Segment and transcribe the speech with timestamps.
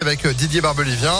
[0.00, 1.14] avec euh, Didier Barbelivien.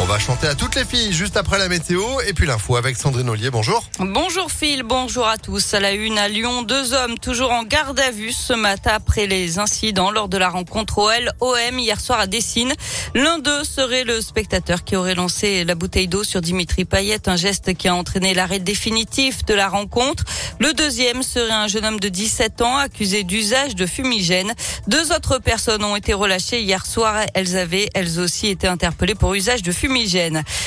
[0.00, 2.96] On va chanter à toutes les filles juste après la météo et puis l'info avec
[2.96, 3.50] Sandrine Ollier.
[3.50, 3.82] Bonjour.
[3.98, 5.74] Bonjour Phil, bonjour à tous.
[5.74, 9.26] À la une à Lyon, deux hommes toujours en garde à vue ce matin après
[9.26, 12.72] les incidents lors de la rencontre OL-OM hier soir à Dessine.
[13.14, 17.36] L'un d'eux serait le spectateur qui aurait lancé la bouteille d'eau sur Dimitri Payet, un
[17.36, 20.22] geste qui a entraîné l'arrêt définitif de la rencontre.
[20.60, 24.54] Le deuxième serait un jeune homme de 17 ans accusé d'usage de fumigène.
[24.86, 27.16] Deux autres personnes ont été relâchées hier soir.
[27.34, 29.87] Elles avaient elles aussi été interpellées pour usage de fumigène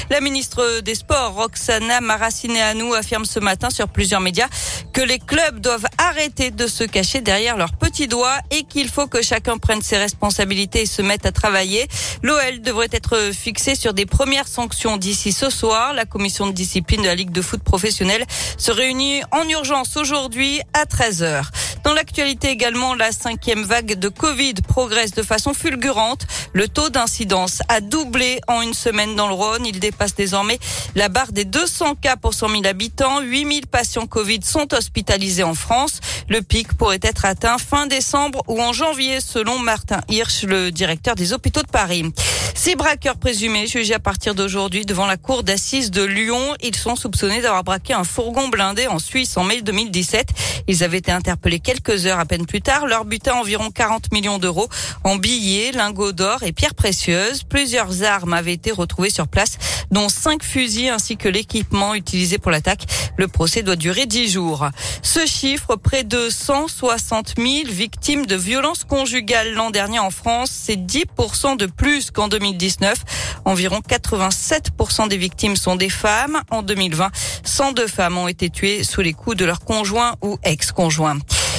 [0.09, 4.47] La ministre des Sports, Roxana Maracineanu, affirme ce matin sur plusieurs médias
[4.93, 9.07] que les clubs doivent arrêter de se cacher derrière leurs petits doigts et qu'il faut
[9.07, 11.87] que chacun prenne ses responsabilités et se mette à travailler.
[12.23, 15.93] L'OL devrait être fixé sur des premières sanctions d'ici ce soir.
[15.93, 18.25] La commission de discipline de la Ligue de foot professionnelle
[18.57, 21.43] se réunit en urgence aujourd'hui à 13h.
[21.83, 26.27] Dans l'actualité également, la cinquième vague de Covid progresse de façon fulgurante.
[26.53, 29.65] Le taux d'incidence a doublé en une semaine dans le Rhône.
[29.65, 30.59] Il dépasse désormais
[30.95, 33.21] la barre des 200 cas pour 100 000 habitants.
[33.21, 35.99] 8 000 patients Covid sont hospitalisés en France.
[36.29, 41.15] Le pic pourrait être atteint fin décembre ou en janvier, selon Martin Hirsch, le directeur
[41.15, 42.05] des hôpitaux de Paris.
[42.53, 46.53] Ces braqueurs présumés jugés à partir d'aujourd'hui devant la cour d'assises de Lyon.
[46.61, 50.29] Ils sont soupçonnés d'avoir braqué un fourgon blindé en Suisse en mai 2017.
[50.67, 52.85] Ils avaient été interpellés quelques heures à peine plus tard.
[52.85, 54.67] Leur butin environ 40 millions d'euros
[55.05, 57.43] en billets, lingots d'or et pierres précieuses.
[57.43, 59.57] Plusieurs armes avaient été retrouvées sur place,
[59.89, 62.87] dont cinq fusils ainsi que l'équipement utilisé pour l'attaque.
[63.15, 64.67] Le procès doit durer dix jours.
[65.01, 70.75] Ce chiffre, près de 160 000 victimes de violences conjugales l'an dernier en France, c'est
[70.75, 72.97] 10% de plus qu'en 2019.
[73.45, 76.41] Environ 87% des victimes sont des femmes.
[76.49, 77.11] En 2020,
[77.45, 81.17] 102 femmes ont été tuées sous les coups de leur conjoint ou ex-conjoint.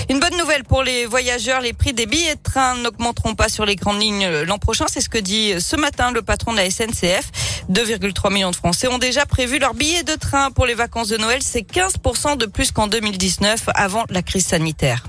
[0.08, 3.64] Une bonne nouvelle pour les voyageurs, les prix des billets de train n'augmenteront pas sur
[3.64, 4.86] les grandes lignes l'an prochain.
[4.88, 7.30] C'est ce que dit ce matin le patron de la SNCF.
[7.70, 11.16] 2,3 millions de Français ont déjà prévu leur billet de train pour les vacances de
[11.16, 11.40] Noël.
[11.42, 15.04] C'est 15% de plus qu'en 2019 avant la crise sanitaire.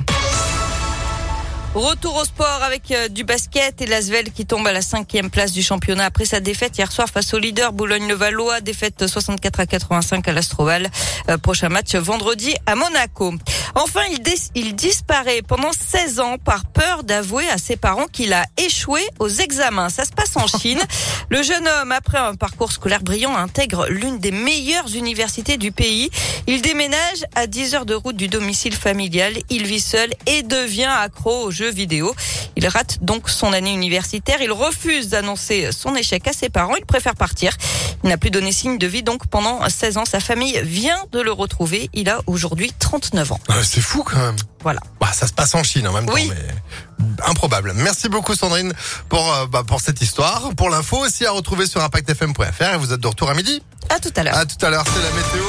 [1.74, 5.52] Retour au sport avec euh, du basket et l'Asvel qui tombe à la cinquième place
[5.52, 10.28] du championnat après sa défaite hier soir face au leader Boulogne-le-Valois, défaite 64 à 85
[10.28, 10.92] à l'Astroval.
[11.32, 13.34] Euh, prochain match vendredi à Monaco.
[13.76, 14.22] Enfin, il,
[14.56, 19.30] il disparaît pendant 16 ans par peur d'avouer à ses parents qu'il a échoué aux
[19.30, 19.90] examens.
[19.90, 20.80] Ça se passe en Chine.
[21.30, 26.10] Le jeune homme, après un parcours scolaire brillant, intègre l'une des meilleures universités du pays.
[26.46, 29.34] Il déménage à 10 heures de route du domicile familial.
[29.50, 32.14] Il vit seul et devient accro aux jeux vidéo.
[32.56, 34.42] Il rate donc son année universitaire.
[34.42, 36.76] Il refuse d'annoncer son échec à ses parents.
[36.76, 37.54] Il préfère partir.
[38.04, 40.06] Il n'a plus donné signe de vie donc pendant 16 ans.
[40.06, 41.90] Sa famille vient de le retrouver.
[41.94, 43.40] Il a aujourd'hui 39 ans.
[43.48, 44.36] Ah, c'est fou quand même.
[44.62, 44.82] Voilà.
[45.00, 46.28] Bah, ça se passe en Chine en même oui.
[46.28, 47.74] temps, mais improbable.
[47.76, 48.74] Merci beaucoup Sandrine
[49.10, 50.54] pour, euh, bah, pour cette histoire.
[50.56, 53.62] Pour l'info aussi à retrouver sur impactfm.fr et vous êtes de retour à midi.
[53.90, 54.38] À tout à l'heure.
[54.38, 55.44] À tout à l'heure, c'est la météo,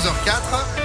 [0.00, 0.77] 11h04.